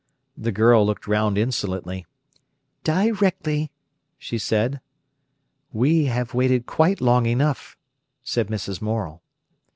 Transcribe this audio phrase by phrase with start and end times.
[0.35, 2.07] The girl looked round insolently.
[2.83, 3.69] "Directly,"
[4.17, 4.81] she said.
[5.71, 7.77] "We have waited quite long enough,"
[8.23, 8.81] said Mrs.
[8.81, 9.21] Morel.